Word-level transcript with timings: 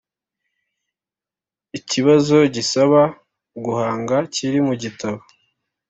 ikibazo 1.77 2.35
gisaba 2.55 3.01
guhanga 3.63 4.15
kiri 4.33 4.59
mu 4.67 4.73
gitabo 4.81 5.19